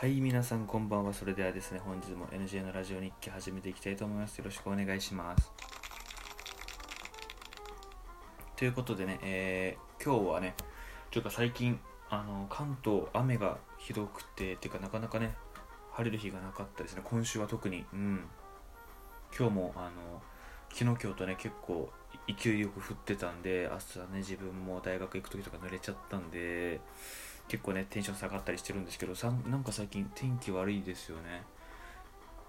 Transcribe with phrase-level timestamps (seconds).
[0.00, 1.12] はい皆さんこんばんは。
[1.12, 4.38] それではですね本日も NJ のラジオ日記始めていきたいと思います。
[4.38, 5.52] よろしくお願いします。
[8.56, 10.54] ということでね、えー、今日はね
[11.10, 11.78] ちょっと最近
[12.08, 15.34] あの関東雨がひどくててかなかなかね
[15.92, 17.02] 晴れる日がなかったですね。
[17.04, 17.84] 今週は特に。
[17.92, 18.24] うん。
[19.38, 20.22] 今日もあの
[20.70, 21.90] 昨日今日とね結構
[22.26, 26.80] 勢いよく降ってたんで朝ね自分も大学行く時とか濡れちゃったんで
[27.50, 31.42] 結構ねテンション下がったりしてるんですけどさなんか最近天気悪いですよね。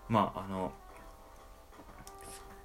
[0.07, 0.71] まああの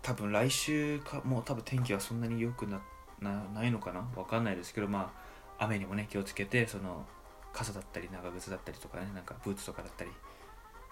[0.02, 2.80] 多分来週かもう多分天気はそんなに良くな
[3.20, 4.06] ないのかな？
[4.14, 5.12] わかんないですけどま
[5.58, 7.06] あ雨にもね気をつけてその
[7.52, 10.10] 傘だったり長靴だったりとかねなんかブーツとかだったり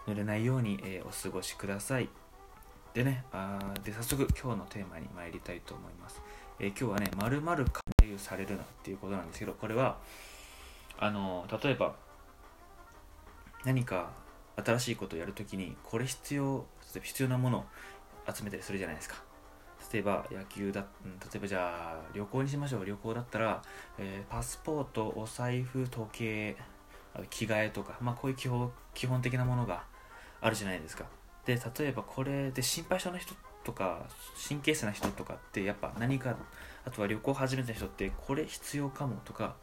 [0.06, 2.08] 濡れないように、えー、お過ごしください。
[2.94, 6.22] でね、あで早速今日のテーマに参りたいと思います。
[6.60, 9.98] えー、今日はね、まるまる勧誘されるなっていうことなんですけど、これは、
[10.98, 11.94] あの例えば、
[13.64, 14.10] 何か
[14.56, 16.66] 新しいことをやるときに、これ必要、
[17.02, 17.64] 必要なものを
[18.32, 19.16] 集めたりするじゃないですか。
[19.92, 22.84] 例えば野球だ、うん、例えばじゃあ旅行にしましょう。
[22.84, 23.62] 旅行だったら、
[23.98, 26.56] えー、パスポート、お財布、時計、
[27.30, 29.84] 着替えとか、まあこういう基本基本的なものが
[30.40, 31.04] あるじゃないですか。
[31.46, 34.06] で例えばこれで心配性な人とか
[34.48, 36.36] 神経質な人とかってやっぱ何か
[36.84, 39.56] あとは旅行始めた人ってこれ必要かもとか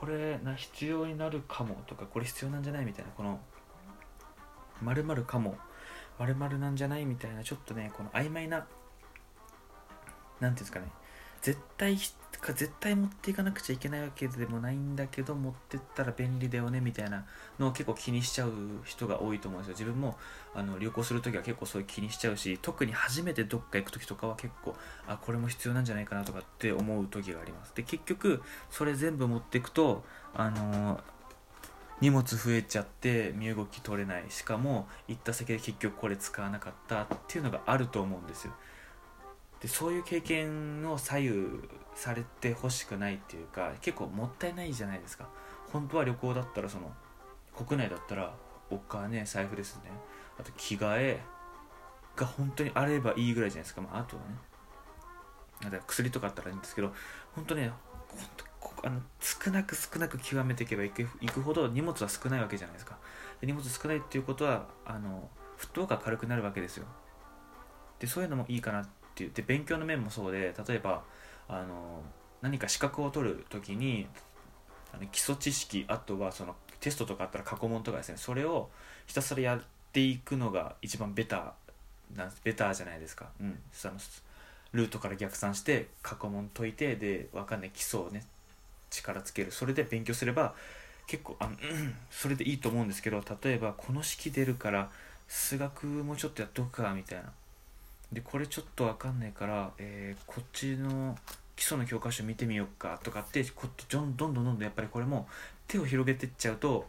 [0.00, 3.38] これな必要になるかもとかこれ必要なんじゃないみたいなこの
[4.80, 5.58] 〇〇かも
[6.18, 8.66] 〇〇なんじゃないみたいなちょっとねこの曖昧な
[10.40, 10.86] 何ていうんですかね
[11.42, 11.98] 絶対
[12.40, 17.24] か絶対持っていかなくちゃいけないわけでもないんだけど持ってったら便利だよねみたいな
[17.58, 18.52] のを結構気にしちゃう
[18.84, 19.86] 人が多いと思うんですよ。
[19.86, 20.16] 自分も
[20.54, 24.74] あの旅行するときは結構そういう気にしちゃうし特に初めてどっか行くときとかは結構
[25.06, 27.74] あこれも必要なんじゃないかなとかって思う時があります。
[27.74, 30.04] で結局それ全部持っていくと
[30.34, 31.00] あのー
[32.00, 34.24] 荷物増えちゃって身動き取れない。
[34.30, 38.54] しかも行った先で結局これ使わなかったっていうのがあると思うんですよ。
[39.60, 41.34] でそういう経験を左右
[41.94, 45.28] されてほしくないっていうか結構もったいないじゃないですか。
[45.72, 46.92] 本当は旅行だったらその
[47.54, 48.34] 国内だったら
[48.70, 49.90] お金財布ですね。
[50.38, 51.20] あと着替え
[52.16, 54.28] が本当にあればいいぐらいじゃないですか、まあ、あとはね。
[55.62, 56.92] だから薬とかあったらいいんですけど
[57.34, 57.70] 本当ね
[58.08, 61.04] 本当あの少なく少なく極めていけばいく
[61.42, 62.96] ほど荷物は少ないわけじゃないですか。
[63.40, 65.28] で荷物少ないっていうことはあの
[65.58, 66.86] フットワークが軽くなるわけですよ。
[67.98, 71.02] でそういうのもいいかなって言って勉強の面もそうで例えば
[71.48, 72.02] あの
[72.42, 74.06] 何か資格を取るときに
[74.92, 78.70] あの基礎知識あとはそのテストとかあったら過去問とかですねそれを
[79.06, 79.60] ひたすらやっ
[79.92, 83.94] ていくのが一番ベターなベターじゃないですか、うん、その
[84.72, 88.24] ルートから逆算して過去問解いてで分かんない基礎をね
[88.90, 89.52] 力つける。
[89.52, 90.54] それで勉強すれば
[91.06, 94.90] 結構あの、うん、それでいいと思うんですけど例えばこの式出るから
[95.28, 97.32] 数学もちょっとやっとくかみたいな。
[98.12, 101.16] でこれちょっと分かんないから、えー、こっちの
[101.54, 105.28] 基礎の教科書見てみようかとかってこどんどんどんどんどんやっぱりこれも
[105.68, 106.86] 手を広げてっちゃうと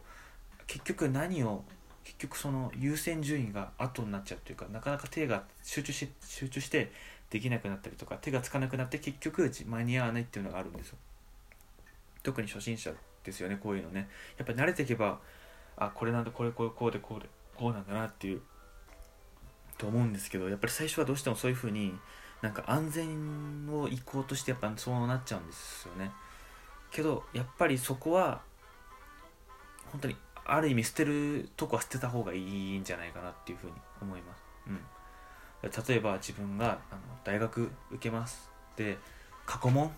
[0.66, 1.62] 結局何を
[2.04, 6.90] 結局その優先順位が後になっちゃうというかなかなか手が集中し集中して
[7.30, 10.98] できなくなったりとか手がつかなくなって結局間に合わないっていうのがあるんですよ。
[12.22, 12.92] 特に初心者
[13.24, 14.08] ですよねこういうのね。
[14.36, 15.20] やっぱり慣れていけば
[15.76, 18.42] あこれなんだこれこれこうでこうでこうなんだなっていう
[19.82, 21.92] と思うんですけどやっぱり最初はどうしてもそういう風に
[22.40, 26.12] なんか安全を行こうとしてやっぱそうなっちゃうんですよね。
[26.92, 28.42] けどやっぱりそこは
[29.90, 38.50] 本当にある意味捨てるとこは捨てた方がいいんじゃないかなっていうふうに思います、うん、例えば自分があの大学受けます。
[38.76, 38.98] で
[39.46, 39.90] 過去問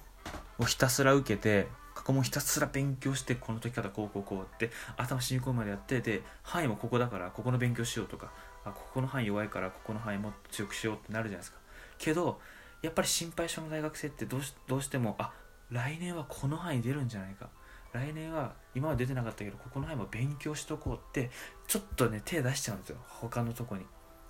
[0.59, 8.33] をひたすら受けて過去問ひたすら勉強してこの時からこうこうこうって頭染み込むまでやってで範囲もここだからここの勉強しようとか
[8.65, 11.59] あここの範囲弱いからここの範囲もっと強くしようってなるじゃないですか。
[11.99, 12.41] けど
[12.83, 15.33] やっぱり心配性の大学生ってどうしどうしてもあ
[15.71, 17.49] 来年はこの範囲出るんじゃないか。
[17.93, 21.31] 来年は今は出てなかったけどここの範囲も勉強しとこうって
[21.69, 22.97] ちょっとね手出しちゃうんですよ。
[23.07, 23.87] 他のとこに。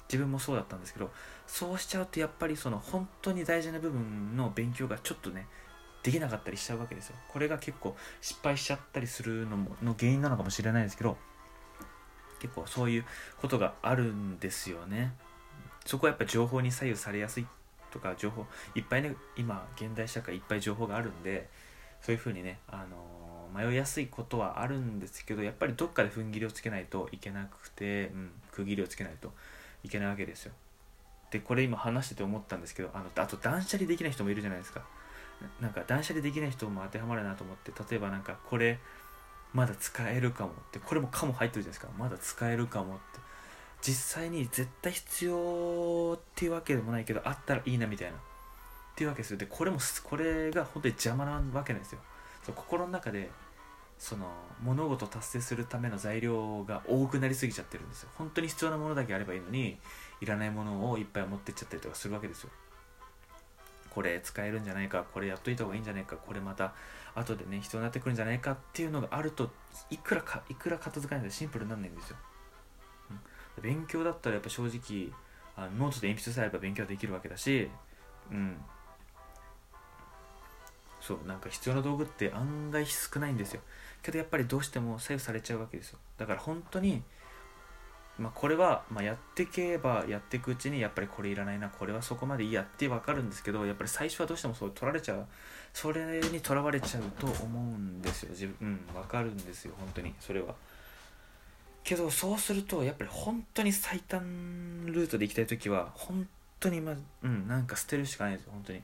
[0.06, 1.10] 自分もそうだったんですけど
[1.46, 5.46] そうしちゃうとやっぱりその本当に大事な部分の勉強がちょっとね
[6.02, 7.16] できなかったりしちゃうわけですよ。
[7.28, 11.16] これが結構失敗しちゃったりするのもの原因なのかもしれないですけど
[12.44, 13.04] 結構そういう
[13.40, 15.14] ことがあるんですよね。
[15.86, 17.46] そこはやっぱ情報に左右されやすい
[17.90, 18.44] とか情報
[18.74, 21.48] いっぱいね今現代社会いっぱい情報があるんで
[22.02, 29.32] そういうふうにね、あのー、迷いやすいことはあるんですけどやっぱりどっかで踏ん切りをつけないといけなくて、うん、区切りをつけないと
[29.84, 30.52] いけないわけですよ。
[31.30, 34.82] でこれ今話してて思ったんですけどあのあと断捨離できない人もいるじゃないですか。
[35.60, 38.78] なんか断捨離できない人も当てはまるなと思って例えばなんかこれ
[39.54, 41.92] まだ使えるかもってこれもかも入ってるじゃないですか。
[41.96, 43.02] まだ使えるかもって。
[43.80, 48.16] 実際に絶対必要っていうわけでもないけどあったらいいなみたいな。
[48.16, 48.20] っ
[48.96, 52.00] ていうわけですよでこれもこれが本当に邪魔なわけなんですよ。
[52.42, 53.30] そう心の中で
[53.98, 54.26] その
[54.62, 58.10] 物事を達成するための材料が多くなりすぎちゃってるんですよ。
[58.16, 59.78] 本当に必要なものだけあればいいのに
[60.20, 62.50] いらないものをいっぱい持ってっちゃったりとかするわけですよ。
[63.94, 66.74] これ使えるんじゃないかこれやっといた方がいいんじゃないかこれまた
[67.14, 69.50] 後でね必要になってくるんじゃないかっていうのがあると
[69.90, 72.16] いくらかいくら片付かないでシンプルになんないんですよ、
[73.56, 75.12] うん、勉強だったらやっぱ正直
[75.56, 77.70] あノートで鉛筆さえあれば勉強できるわけだし
[78.30, 78.56] うん。
[81.00, 83.60] そうなんか必要な道具って案外少ないんですよ。
[84.02, 85.98] けどやっぱりどうしても左右されちゃうわけですよ。
[86.16, 87.02] だから本当に
[88.18, 95.26] まあ、これは、まあ、やっていけばやっていくうちにやっぱりこれいらないなこれはそこまでいいやって分かるんですけどやっぱり最初はどうしてもそう取られちゃう。
[95.72, 98.30] それにとらわれちゃうと思うんですよ。
[98.30, 99.74] 自分うん分かるんですよ。
[99.76, 100.14] 本当に。
[100.20, 100.54] それは。
[101.82, 106.26] けどそうするとやっぱり本当に最短ルートで行きたい時は本
[106.60, 108.52] 当にまうんなんか捨てるしかないですよ。
[108.52, 108.82] 本当に。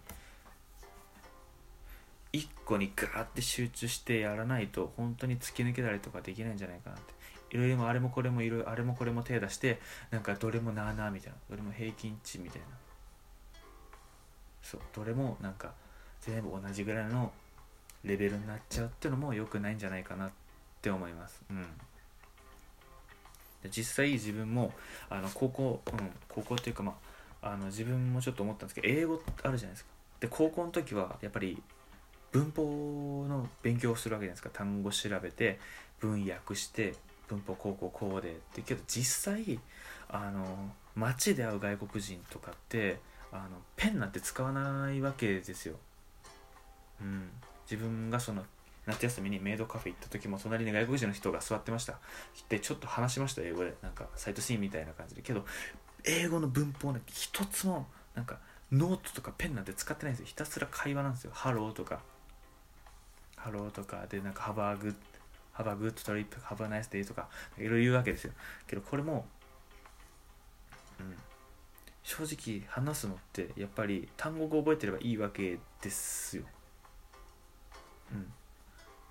[2.32, 7.14] 1個にガーって集中してやらないと本当に突き抜けたりとかできないんじゃないかなって。
[7.50, 9.80] いろいろあれもこれもいろいろあれもこれも手出して
[10.10, 11.38] なんかどれもなあなあみたいな。
[11.50, 12.66] どれも平均値みたいな。
[14.62, 15.72] そうどれもなんか
[16.20, 17.32] 全部同じぐらいの
[18.04, 20.30] レベルになっちゃうっていうのも良くないんじゃないかなっ
[20.80, 21.42] て思います。
[21.50, 21.66] うん。
[23.70, 24.72] 実際自分も
[25.08, 26.96] あの高校うん高校っていうかま
[27.42, 29.90] ああの自分もちょっと思ったんですけど英語あるじゃないですか。
[30.20, 31.62] で高校の時はやっぱり
[32.32, 34.50] 文法の勉強をするわけじゃないですか。
[34.52, 35.58] 単語調べて
[35.98, 36.94] 文訳して
[37.30, 39.60] 文法こうこうこうでってけど実際
[40.08, 42.98] あの街で会う外国人とかって
[43.32, 43.42] あの
[43.76, 45.76] ペンなんて使わないわけですよ。
[47.00, 47.30] うん、
[47.70, 48.44] 自分がその
[48.86, 51.98] 夏休みにメイドカフェ行った時も隣に外国人の人が座ってました。
[52.48, 53.74] でちょっと話しました英語で。
[53.82, 55.22] なんか sightseeing みたいな感じで。
[55.22, 55.44] けど
[56.04, 58.38] 英語の文法なんて一つもなんか
[58.72, 60.26] ノートとかペンなんて使ってないんですよ。
[60.26, 61.30] ひたすら会話なんですよ。
[61.32, 62.00] ハローとか。
[63.36, 64.94] ハローとかでなんかハバーグ
[65.56, 68.32] Have a good trip, have a nice day とかいろいろ言うわけですよ。
[68.66, 69.26] けどこれも、
[71.00, 71.16] うん、
[72.02, 76.42] 正直話すのってやっぱり単語を覚えてればいいわけですよ、
[78.12, 78.26] うん、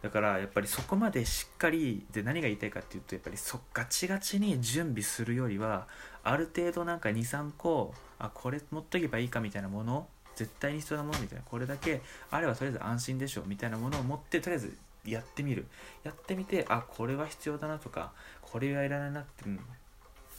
[0.02, 5.88] だからやっぱりそこまでしっかりで何が言いたいかっていうとやっぱりそガチガチに準備するよりは
[6.24, 12.02] ある程度なんか23個あこれ持っとけばいいかみたいなもの絶対に必要なものみたいなこれだけ
[12.32, 14.78] あればとりあえず安心でしょみたいなものを持ってとりあえず
[15.12, 15.68] やってみる。
[16.04, 18.12] やってみてあこれは必要だなとか
[18.42, 19.26] これはいらないなっ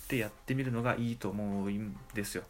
[0.08, 2.44] て,、やってみるのがいいと思うんですよ。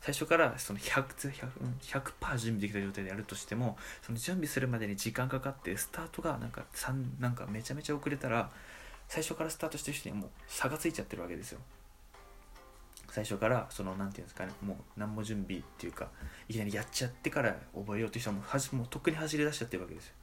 [0.00, 1.48] 最初からその 100%, 100,
[1.80, 8.50] 100準備できた状態でやるとしてもその準備するまでに時間かかってスタートがなんか3なんかめちゃめちゃ遅れたら
[9.08, 11.60] 最初からスタートしてる人にもう差がついちゃってるわけですよ。
[13.14, 16.08] 最初からその何て言うんですかねもう何も準備っていうか
[16.48, 20.14] いきなりやっちゃってから覚えようという人はもうはじもうとっくに走り出しちゃってるわけですよ。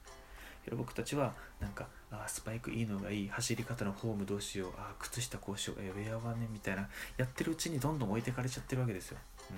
[0.70, 3.28] 僕たちはなんかあスパイクいいのがいい。
[3.28, 4.70] 走り方のフォームどうしよう。
[4.78, 5.80] あ靴下こうしよう。
[5.80, 6.88] えウェアはねみたいな。
[7.16, 9.18] やってるうちにどんどん置いてかれちゃってるわけですよ。
[9.50, 9.56] うん。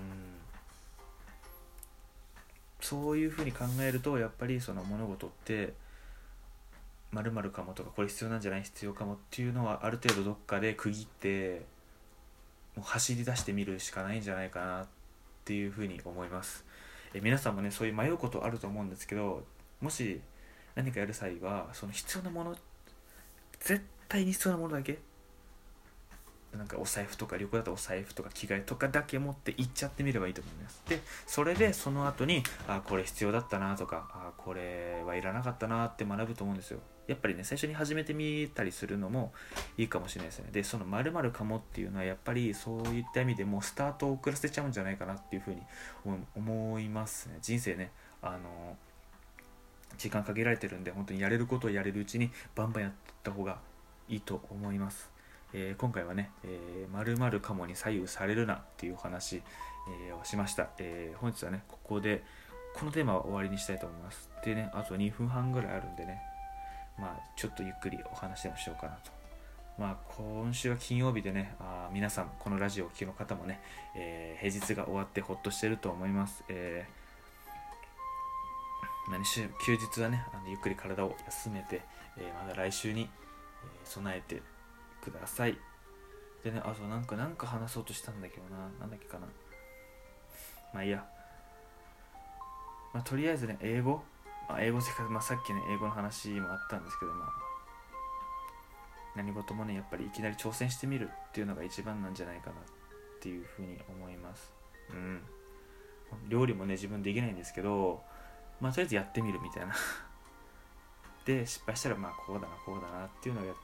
[2.81, 5.75] そういうふうに考えるとやっぱりその物事って
[7.11, 8.63] まるかもとかこれ必要なんじゃない？
[8.63, 11.65] 必要かもっていうのはある程度どっかで区切って
[12.77, 14.87] もう走り出してみるしかないんじゃないかなっ
[15.45, 16.65] ていうふうに思います。
[17.15, 19.45] え皆さんもねそういう迷うことあると思うんですけど
[19.81, 20.21] もし
[20.75, 22.57] 何かやる際はその必要なもの
[23.61, 24.99] 絶対に必要なものだけ
[26.57, 30.83] なんかお財布とか旅行だとお財布とか着替えとかだけ持って行っちゃってみればいいと思います。
[30.89, 36.81] でそれでその後にあこれ必要だったなとかあこれはいらなかったなって学ぶと思うんですよ。
[37.07, 39.33] やっぱりね最初に始めてみたりするのも
[39.77, 40.51] いいかもしれないですね。
[40.53, 45.63] でその〇〇かもっていうのはやっぱりそういった意味でもうスタートを遅らせちゃうんじゃないかなっていうふうに
[46.37, 47.39] 思いますね。
[47.43, 47.91] 人生ね
[48.23, 48.77] あの
[49.97, 53.59] 時間限られてるんで本当にやれることをやれるうちにバンバンやった方が
[54.09, 55.11] いいと思います、
[55.53, 56.31] えー、今回はね
[56.93, 59.43] 「まる、まるかもに左右されるな」っていうお話、
[60.07, 62.23] えー、をしました、えー、本日はねここで
[62.75, 64.29] このテーマは終わりにしたいと思います。
[64.45, 66.21] でねあと2分半ぐらいあるんでね
[66.99, 69.13] まあちょっとゆっくりお話でもしようかなと。
[69.77, 73.61] まあ、今週は金曜日でね、あ皆さん、このラジオを聴きの方もね、
[73.97, 76.45] えー、平日が終わってほっとしてると思います。
[76.49, 77.04] えー
[79.11, 81.83] 何し休日はねあのゆっくり体を休めて、
[82.17, 83.09] えー、まだ来週に、
[83.85, 84.43] 備えて
[85.03, 85.59] ください。
[86.43, 88.69] でねあとなんかなんか話そうとしたんだけどな。
[88.81, 89.27] なんだっけかな。
[90.73, 91.05] まあいいや、
[92.93, 94.03] まあ、とりあえずね英語、
[94.49, 97.29] まあ、英語せか、まあ、さっきね英語の話もあったんですけどまあ
[99.17, 102.55] 何事もねやっぱりいきなり挑戦してみるっていうのが一番なんじゃないかなっ
[103.21, 104.53] ていうふうに思います。
[104.91, 105.21] うん。
[106.29, 108.03] 料理もね自分できないんですけど
[108.65, 109.75] まあとりあえずやってみるみたいな。
[111.27, 113.55] で失敗したらまあこうだなこうだなっていうのがっ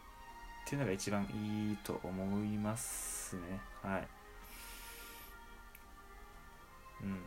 [0.67, 3.61] ていうのが一番いいと思いますね。
[3.83, 4.09] はい。
[7.03, 7.25] うん。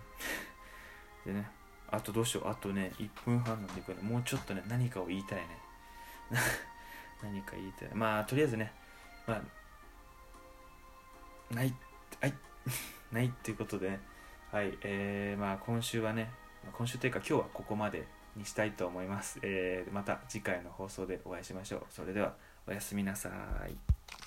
[1.25, 1.49] でね
[1.89, 2.47] あとどうしよう。
[2.47, 3.99] あとね1分半なんでこれ。
[4.03, 5.57] もうちょっとね何かを言いたいね。
[7.23, 7.89] 何か言いたい。
[7.95, 8.71] まあとりあえずね
[9.25, 9.41] まあ
[11.55, 11.75] ない
[12.21, 12.33] はい。
[13.11, 13.99] ないっていうことで
[14.51, 14.77] はい。
[14.81, 18.05] えー、まあ今週はね今週というか今日はここまで
[18.35, 21.81] にしたいと思います、えー、また次回の放送でお会いしましょう。
[21.89, 22.33] それでは
[22.67, 23.29] おやすみなさ
[23.69, 24.22] い。